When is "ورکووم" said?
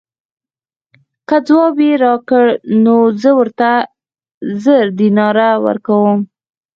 5.65-6.19